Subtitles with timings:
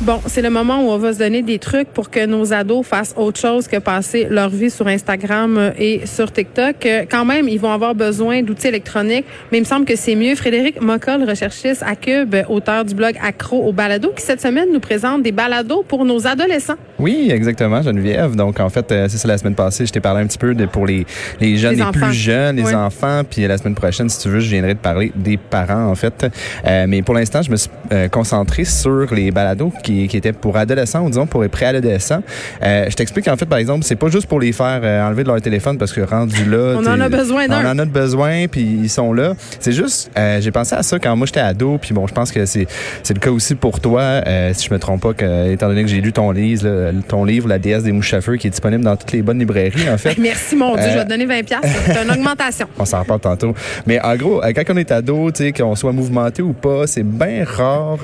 [0.00, 2.84] Bon, c'est le moment où on va se donner des trucs pour que nos ados
[2.84, 6.84] fassent autre chose que passer leur vie sur Instagram et sur TikTok.
[6.84, 10.16] Euh, quand même, ils vont avoir besoin d'outils électroniques, mais il me semble que c'est
[10.16, 10.34] mieux.
[10.34, 14.80] Frédéric Moccol, recherchiste à Cube, auteur du blog Accro au balado, qui cette semaine nous
[14.80, 16.76] présente des balados pour nos adolescents.
[16.98, 18.34] Oui, exactement, Geneviève.
[18.34, 20.54] Donc, en fait, euh, c'est ça la semaine passée, je t'ai parlé un petit peu
[20.54, 21.06] de, pour les,
[21.40, 23.22] les jeunes, les, plus jeunes, les enfants.
[23.28, 26.26] Puis la semaine prochaine, si tu veux, je viendrai te parler des parents, en fait.
[26.66, 27.70] Euh, mais pour l'instant, je me suis
[28.10, 32.22] concentré sur les balados qui, qui, étaient pour adolescents ou disons pour les préadolescents.
[32.62, 35.22] Euh, je t'explique en fait, par exemple, c'est pas juste pour les faire euh, enlever
[35.22, 38.46] de leur téléphone parce que rendu là, on en a besoin On en a besoin,
[38.48, 39.34] puis ils sont là.
[39.60, 42.32] C'est juste, euh, j'ai pensé à ça quand moi j'étais ado, puis bon, je pense
[42.32, 42.66] que c'est
[43.02, 45.82] c'est le cas aussi pour toi, euh, si je me trompe pas, que, étant donné
[45.82, 48.46] que j'ai lu ton livre, là, ton livre, La déesse des mouches à feu, qui
[48.46, 50.16] est disponible dans toutes les bonnes librairies en fait.
[50.18, 51.34] Merci mon Dieu, je vais te donner 20
[51.86, 52.66] C'est une augmentation.
[52.78, 53.54] on s'en reparle tantôt.
[53.86, 57.04] Mais en gros, quand on est ado, tu sais, qu'on soit mouvementé ou pas, c'est
[57.04, 57.98] bien rare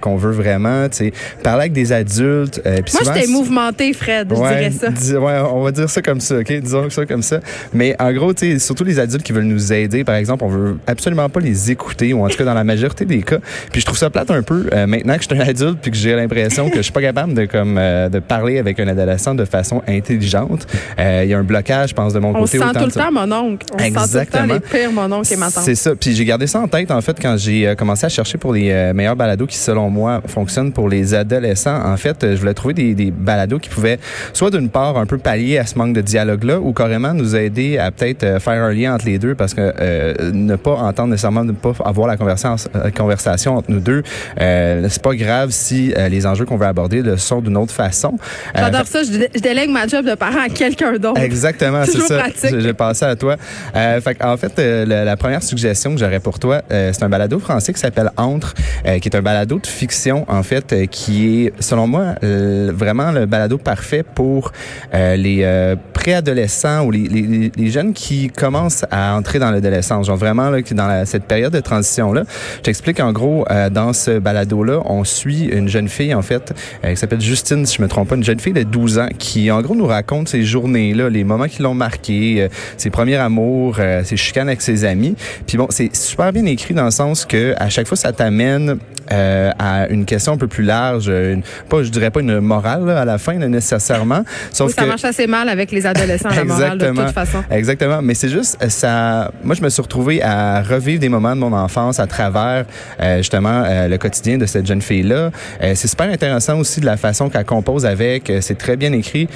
[0.00, 2.60] qu'on veut vraiment, tu sais, parler avec des adultes.
[2.66, 5.20] Euh, Moi, j'étais mouvementé, Fred, je dirais ça.
[5.20, 6.52] ouais, on va dire ça comme ça, OK?
[6.52, 7.40] Disons ça comme ça.
[7.72, 10.48] Mais en gros, tu sais, surtout les adultes qui veulent nous aider, par exemple, on
[10.48, 13.38] veut absolument pas les écouter, ou en tout cas dans la majorité des cas.
[13.72, 15.90] Puis je trouve ça plate un peu, euh, maintenant que je suis un adulte, puis
[15.90, 18.88] que j'ai l'impression que je suis pas capable de comme euh, de parler avec un
[18.88, 20.66] adolescent de façon intelligente.
[20.98, 22.58] Il y a un blocage, je pense, de mon côté.
[22.60, 23.66] On sent tout le temps mon oncle.
[23.74, 24.06] On Exactement.
[24.06, 25.64] sent tout le temps les pires, mon oncle et ma tante.
[25.64, 25.94] C'est ça.
[25.94, 28.92] Puis j'ai gardé ça en tête, en fait, quand j'ai commencé à chercher pour les
[28.94, 31.80] meilleurs balados qui, selon moi, fonctionnent pour les adolescents.
[31.84, 33.98] En fait, je voulais trouver des, des balados qui pouvaient
[34.32, 37.78] soit d'une part un peu pallier à ce manque de dialogue-là ou carrément nous aider
[37.78, 41.10] à peut-être euh, faire un lien entre les deux parce que euh, ne pas entendre
[41.10, 44.02] nécessairement, ne pas avoir la conversation, euh, conversation entre nous deux,
[44.40, 48.18] euh, c'est pas grave si les enjeux qu'on veut aborder le sont d'une autre façon.
[48.54, 51.20] J'adore ça, je, délègue ma job de parent à quelqu'un d'autre.
[51.20, 52.24] Exactement, c'est ça.
[52.58, 53.36] J'ai passé à toi.
[53.74, 57.72] fait, en fait, la, la, première suggestion que j'aurais pour toi, c'est un balado français
[57.72, 58.54] qui s'appelle Entre,
[59.00, 63.26] qui est un balado de fiction en fait, qui est, selon moi, euh, vraiment le
[63.26, 64.52] balado parfait pour
[64.94, 70.06] euh, les euh, préadolescents ou les, les, les, jeunes qui commencent à entrer dans l'adolescence.
[70.06, 72.24] Genre vraiment là, dans la, cette période de transition là.
[72.56, 76.54] Je t'explique en gros dans ce balado là, on suit une jeune fille en fait
[76.84, 79.50] qui s'appelle Justine si je me trompe pas, une jeune fille de 12 ans qui
[79.50, 83.78] en gros nous raconte ces journées là, les moments qui l'ont marqué, ses premiers amours,
[84.04, 85.16] ses chicanes avec ses amis.
[85.46, 88.78] Puis bon, c'est super bien écrit dans le sens que à chaque fois ça t'amène
[89.12, 92.88] euh, à une question un peu plus large, une, pas, je dirais pas une morale
[92.90, 94.22] à la fin nécessairement.
[94.50, 97.42] Sauf oui, ça marche assez mal avec les adolescents la morale de toute façon.
[97.50, 99.30] Exactement, mais c'est juste ça.
[99.42, 102.64] Moi, je me suis retrouvé à revivre des moments de mon enfance à travers
[103.00, 105.30] euh, justement euh, le quotidien de cette jeune fille là.
[105.62, 108.32] Euh, c'est super intéressant aussi de la façon qu'elle compose avec.
[108.40, 109.28] C'est très bien écrit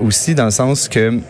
[0.00, 1.20] aussi dans le sens que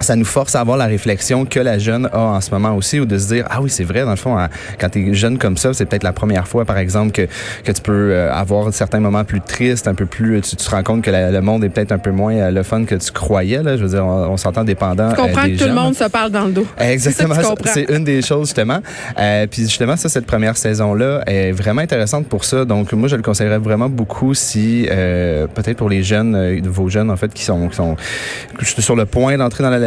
[0.00, 3.00] ça nous force à avoir la réflexion que la jeune a en ce moment aussi,
[3.00, 4.48] ou de se dire, ah oui, c'est vrai, dans le fond, hein,
[4.78, 7.28] quand tu es jeune comme ça, c'est peut-être la première fois, par exemple, que,
[7.64, 10.82] que tu peux euh, avoir certains moments plus tristes, un peu plus, tu, te rends
[10.82, 13.62] compte que le monde est peut-être un peu moins euh, le fun que tu croyais,
[13.62, 13.76] là.
[13.76, 15.10] Je veux dire, on, s'entend dépendant.
[15.10, 16.66] Tu comprends que tout le monde se parle dans le dos.
[16.78, 17.34] Exactement.
[17.64, 18.80] C'est une des choses, justement.
[19.18, 22.64] Euh, puis justement, ça, cette première saison-là est vraiment intéressante pour ça.
[22.64, 27.10] Donc, moi, je le conseillerais vraiment beaucoup si, euh, peut-être pour les jeunes, vos jeunes,
[27.10, 27.96] en fait, qui sont, qui sont
[28.60, 29.78] sur le point d'entrer dans la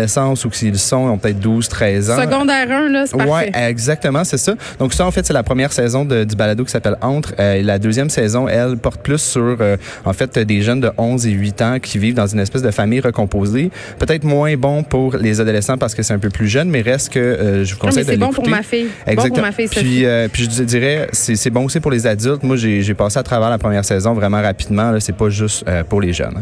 [0.46, 2.22] ou s'ils sont, ils ont peut-être 12, 13 ans.
[2.22, 3.32] Secondaire 1, là, c'est parfait.
[3.32, 4.54] Ouais, exactement, c'est ça.
[4.80, 7.34] Donc ça, en fait, c'est la première saison de, du balado qui s'appelle Entre.
[7.40, 11.28] Euh, la deuxième saison, elle, porte plus sur, euh, en fait, des jeunes de 11
[11.28, 13.72] et 8 ans qui vivent dans une espèce de famille recomposée.
[13.98, 17.14] Peut-être moins bon pour les adolescents parce que c'est un peu plus jeune, mais reste
[17.14, 18.32] que euh, je vous conseille de l'écouter.
[18.32, 18.88] C'est bon pour ma fille.
[19.08, 19.30] Exactement.
[19.30, 22.44] Bon pour ma fille, puis, puis je dirais, c'est bon aussi pour les adultes.
[22.44, 24.94] Moi, j'ai passé à travers la première saison vraiment rapidement.
[25.00, 26.42] C'est pas juste pour les jeunes.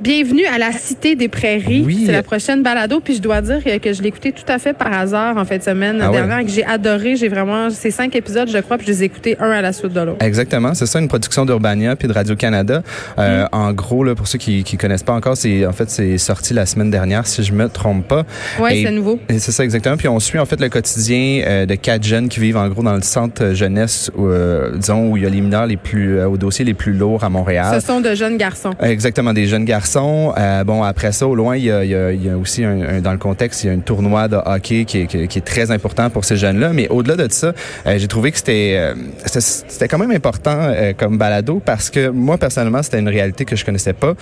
[0.00, 1.84] Bienvenue à la Cité des Prairies.
[1.86, 2.02] Oui.
[2.04, 2.98] C'est la prochaine balado.
[2.98, 5.56] Puis je dois dire que je l'ai écouté tout à fait par hasard en fin
[5.56, 7.14] de semaine ah dernière et que j'ai adoré.
[7.14, 9.72] J'ai vraiment ces cinq épisodes, je crois, puis je les ai écoutés un à la
[9.72, 10.24] suite de l'autre.
[10.24, 10.74] Exactement.
[10.74, 12.82] C'est ça, une production d'Urbania puis de Radio-Canada.
[13.18, 13.48] Euh, mm.
[13.52, 16.54] En gros, là, pour ceux qui qui connaissent pas encore, c'est en fait c'est sorti
[16.54, 18.24] la semaine dernière, si je me trompe pas.
[18.60, 19.20] Oui, c'est nouveau.
[19.30, 19.96] C'est ça exactement.
[19.96, 22.82] Puis on suit en fait le quotidien euh, de quatre jeunes qui vivent en gros
[22.82, 26.36] dans le centre jeunesse, euh, disons où il y a les mineurs les plus au
[26.36, 27.80] dossier les plus lourds à Montréal.
[27.80, 28.74] Ce sont de jeunes garçons.
[28.80, 32.28] Exactement, des jeunes garçons euh, bon, après ça, au loin, il y a, il y
[32.28, 35.06] a, aussi un, dans le contexte, il y a un tournoi de hockey qui est,
[35.06, 36.72] qui est très important pour ces jeunes-là.
[36.72, 37.52] Mais au-delà de ça,
[37.86, 38.94] euh, j'ai trouvé que c'était euh,
[39.26, 43.64] c'était quand même important comme balado parce que moi personnellement, c'était une réalité que je
[43.64, 44.14] connaissais pas.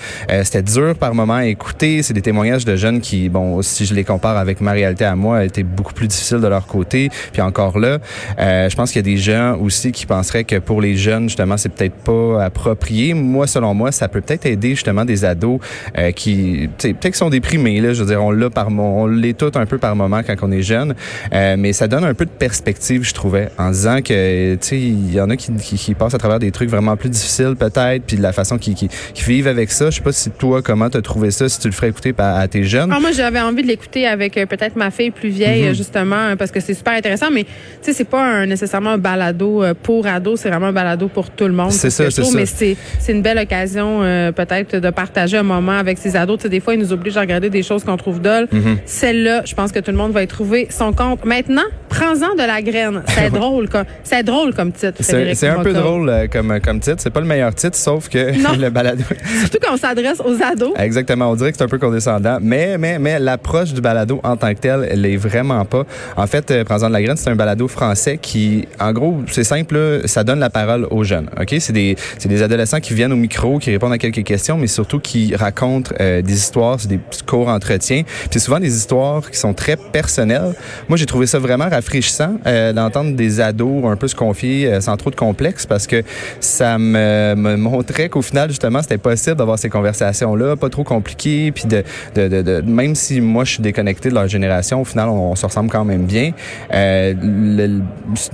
[0.42, 2.02] c'était dur par moment à écouter.
[2.02, 5.16] C'est des témoignages de jeunes qui, bon, si je les compare avec ma réalité à
[5.16, 7.10] moi, étaient beaucoup plus difficiles de leur côté.
[7.32, 7.98] Puis encore là,
[8.38, 11.56] je pense qu'il y a des gens aussi qui penseraient que pour les jeunes, justement,
[11.56, 13.14] c'est peut-être pas approprié.
[13.14, 17.30] Moi, selon moi, ça peut peut-être aider justement des ados ados qui, peut-être qu'ils sont
[17.30, 17.80] déprimés.
[17.80, 20.34] Là, je veux dire, on l'a par, on l'est tout un peu par moment quand
[20.42, 20.94] on est jeune,
[21.32, 25.14] mais ça donne un peu de perspective, je trouvais, en disant que, tu sais, il
[25.14, 28.16] y en a qui, qui, passent à travers des trucs vraiment plus difficiles peut-être, puis
[28.16, 28.88] de la façon qu'ils qui,
[29.26, 29.90] vivent avec ça.
[29.90, 32.14] Je sais pas si toi, comment tu as trouvé ça, si tu le ferais écouter
[32.18, 32.92] à, tes jeunes.
[32.92, 35.74] Ah, moi, j'avais envie de l'écouter avec peut-être ma fille plus vieille, mhm.
[35.74, 37.50] justement, parce que c'est super intéressant, mais tu
[37.82, 41.46] sais, c'est pas un, nécessairement un balado pour ados, c'est vraiment un balado pour tout
[41.46, 41.72] le monde.
[41.72, 42.36] C'est ça, c'est ça.
[42.36, 42.76] Mais c'est
[43.08, 44.00] une belle occasion
[44.34, 46.38] peut-être de partager moment avec ses ados.
[46.38, 48.48] Tu sais, des fois, ils nous obligent à regarder des choses qu'on trouve dol.
[48.50, 48.78] Mhm.
[48.84, 51.24] Celle-là, je pense que tout le monde va y trouver son compte.
[51.24, 51.62] Maintenant,
[51.92, 53.02] prends-en de la graine.
[53.08, 53.68] C'est drôle,
[54.02, 54.98] c'est drôle comme titre.
[55.00, 56.96] C'est un peu drôle euh, comme, comme titre.
[56.98, 58.18] C'est pas le meilleur titre, sauf que
[58.58, 59.02] le balado.
[59.40, 60.72] Surtout quand on s'adresse aux ados.
[60.78, 61.30] Exactement.
[61.30, 62.38] On dirait que c'est un peu condescendant.
[62.40, 65.84] Mais, mais, mais l'approche du balado en tant que tel, elle est vraiment pas.
[66.16, 69.44] En fait, euh, prends-en de la graine, c'est un balado français qui, en gros, c'est
[69.44, 71.28] simple, ça donne la parole aux jeunes.
[71.40, 71.54] OK?
[71.58, 75.00] C'est des, des adolescents qui viennent au micro, qui répondent à quelques questions, mais surtout
[75.00, 78.02] qui racontent euh, des histoires, c'est des courts entretiens.
[78.30, 80.54] c'est souvent des histoires qui sont très personnelles.
[80.88, 84.80] Moi, j'ai trouvé ça vraiment rafraîchissant euh, d'entendre des ados un peu se confier euh,
[84.80, 86.02] sans trop de complexe parce que
[86.40, 91.50] ça me, me montrait qu'au final, justement, c'était possible d'avoir ces conversations-là, pas trop compliquées,
[91.52, 91.82] puis de,
[92.14, 95.34] de, de, de, même si moi, je suis déconnecté de leur génération, au final, on,
[95.34, 96.32] se ressemble quand même bien.
[96.72, 97.80] Euh, le,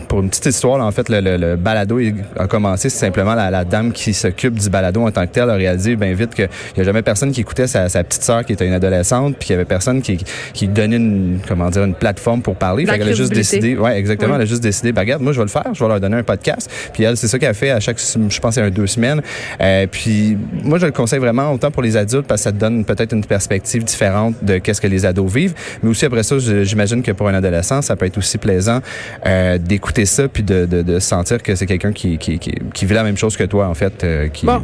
[0.08, 1.98] pour une petite histoire, en fait, le, le, balado
[2.38, 5.48] a commencé, c'est simplement la, la, dame qui s'occupe du balado en tant que tel
[5.48, 8.44] a réalisé bien vite qu'il n'y a jamais personne qui écoutait sa, sa petite sœur
[8.44, 10.18] qui était une adolescente, puis qu'il y avait personne qui,
[10.52, 12.84] qui donnait une, comment dire, une plateforme pour parler.
[12.84, 15.38] Fait qu'elle a juste décidé, ouais, exactement, elle a juste décidé, bah, regarde, moi, je
[15.38, 16.70] vais le faire, je vais leur donner un podcast.
[16.92, 19.22] Puis elle, c'est ça qu'elle fait à chaque, je pense, un deux semaines.
[19.60, 22.58] Euh, puis moi, je le conseille vraiment autant pour les adultes parce que ça te
[22.58, 25.54] donne peut-être une perspective différente de qu'est-ce que les ados vivent.
[25.82, 28.80] Mais aussi après ça, j'imagine que pour un adolescent, ça peut être aussi plaisant
[29.26, 32.86] euh, d'écouter ça puis de, de, de sentir que c'est quelqu'un qui, qui, qui, qui,
[32.86, 34.62] vit la même chose que toi, en fait, euh, qui, bon.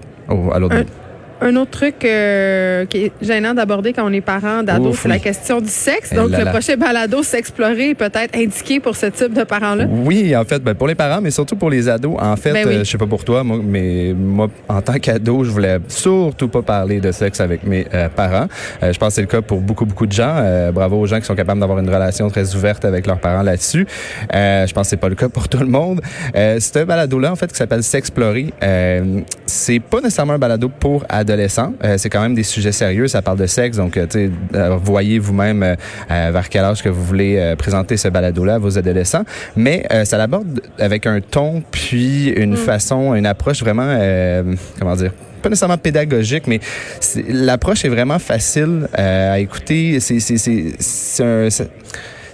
[0.52, 1.03] à l'autre bout.
[1.44, 5.18] Un autre truc euh, qui est gênant d'aborder quand on est parent d'ado, c'est la
[5.18, 6.14] question du sexe.
[6.14, 9.84] Donc, le prochain balado s'explorer peut-être indiqué pour ce type de parents-là.
[9.90, 12.16] Oui, en fait, ben, pour les parents, mais surtout pour les ados.
[12.18, 15.44] En fait, ben euh, je sais pas pour toi, moi, mais moi, en tant qu'ado,
[15.44, 18.46] je voulais surtout pas parler de sexe avec mes euh, parents.
[18.80, 20.70] je pense que c'est le cas pour beaucoup, beaucoup de gens.
[20.72, 23.86] bravo aux gens qui sont capables d'avoir une relation très ouverte avec leurs parents là-dessus.
[24.32, 26.00] je pense que c'est pas le cas pour tout le monde.
[26.34, 28.54] c'est un balado-là, en fait, qui s'appelle S'explorer.
[29.44, 31.74] c'est pas nécessairement un balado pour ados adolescents.
[31.84, 33.08] Euh, c'est quand même des sujets sérieux.
[33.08, 33.76] Ça parle de sexe.
[33.76, 35.76] Donc, euh, tu euh, voyez vous-même
[36.08, 39.24] vers quel âge que vous voulez présenter ce balado-là à vos adolescents.
[39.56, 42.56] Mais ça l'aborde avec un ton, puis une mm.
[42.56, 43.98] façon, une approche vraiment,
[44.78, 46.60] comment dire, pas nécessairement pédagogique, mais
[47.28, 50.00] l'approche est vraiment facile à écouter.
[50.00, 51.48] C'est un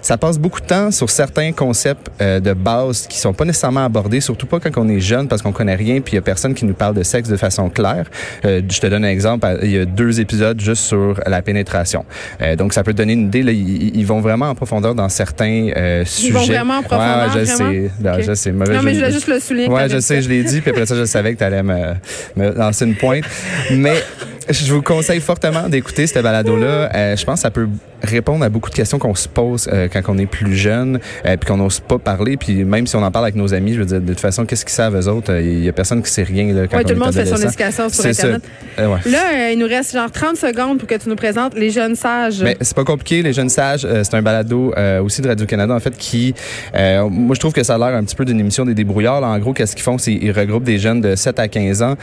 [0.03, 3.85] ça passe beaucoup de temps sur certains concepts euh, de base qui sont pas nécessairement
[3.85, 6.23] abordés, surtout pas quand on est jeune parce qu'on connaît rien puis il y a
[6.23, 8.07] personne qui nous parle de sexe de façon claire.
[8.45, 12.05] Euh, je te donne un exemple, il y a deux épisodes juste sur la pénétration.
[12.41, 15.09] Euh, donc ça peut te donner une idée là, ils, vont vraiment en profondeur dans
[15.09, 15.71] certains
[16.05, 16.29] sujets.
[16.29, 17.35] Ils vont vraiment en profondeur.
[17.35, 19.69] Ouais, je sais, non, je sais, mauvais, Non, mais je voulais juste le souligner.
[19.69, 21.95] Ouais, je sais, je l'ai dit puis après ça je savais que tu allais me,
[22.37, 23.25] me lancer une pointe.
[23.71, 24.03] Mais
[24.49, 26.91] je vous conseille fortement d'écouter cette balado-là.
[26.95, 27.69] Euh, je pense que ça peut
[28.03, 31.37] répondre à beaucoup de questions qu'on se pose euh, quand on est plus jeune, euh,
[31.37, 32.37] puis qu'on n'ose pas parler.
[32.37, 34.45] Puis même si on en parle avec nos amis, je veux dire, de toute façon,
[34.47, 35.35] qu'est-ce qu'ils savent eux autres?
[35.41, 37.27] Il y a personne qui sait rien là, quand ouais, on tout le monde fait
[37.27, 38.43] son éducation sur Internet.
[38.79, 42.43] Là, il nous reste genre 30 secondes pour que tu nous présentes Les Jeunes Sages.
[42.43, 43.23] Mais c'est pas compliqué.
[43.23, 44.73] Les Jeunes Sages, c'est un balado
[45.03, 46.35] aussi de Radio-Canada, en fait, qui...
[46.75, 49.21] moi, je trouve que ça a l'air un petit peu d'une émission des débrouillards.
[49.21, 49.29] Là.
[49.29, 49.99] En gros, qu'est-ce qu'ils font?
[49.99, 51.97] C'est ils regroupent des jeunes de 7 à 15 ans,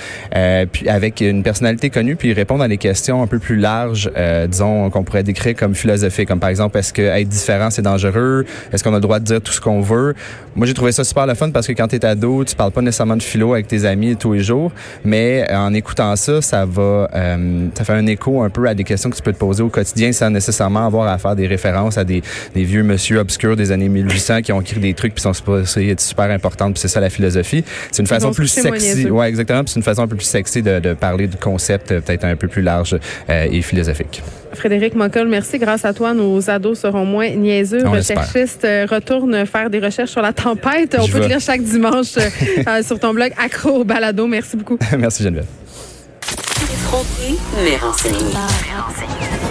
[0.71, 4.47] puis avec une personnalité connue, puis répondre à des questions un peu plus larges, euh,
[4.47, 8.45] disons, qu'on pourrait décrire comme philosophiques, comme par exemple, est-ce que être différent, c'est dangereux?
[8.71, 10.13] Est-ce qu'on a le droit de dire tout ce qu'on veut?
[10.55, 12.71] Moi, j'ai trouvé ça super le fun parce que quand tu es ado, tu parles
[12.71, 14.71] pas nécessairement de philo avec tes amis tous les jours,
[15.05, 18.83] mais en écoutant ça, ça va, euh, ça fait un écho un peu à des
[18.83, 21.97] questions que tu peux te poser au quotidien sans nécessairement avoir à faire des références
[21.97, 22.21] à des,
[22.53, 26.31] des vieux monsieur obscurs des années 1800 qui ont écrit des trucs puis sont super
[26.31, 27.63] importantes puis c'est ça la philosophie.
[27.91, 29.09] C'est une façon plus sexy.
[29.09, 29.61] Ouais, exactement.
[29.65, 32.35] C'est une façon un peu plus sexy de, de parler du concept euh, peut-être un
[32.35, 32.97] peu plus large
[33.29, 34.23] euh, et philosophique.
[34.57, 35.57] Frédéric Mockel, merci.
[35.57, 37.83] Grâce à toi, nos ados seront moins niaiseux.
[37.85, 40.97] On Recherchistes euh, retourne faire des recherches sur la tempête.
[40.99, 44.27] On peut te lire chaque dimanche euh, sur ton blog Accro Balado.
[44.27, 44.77] Merci beaucoup.
[44.97, 45.45] merci Geneviève.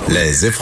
[0.08, 0.46] Les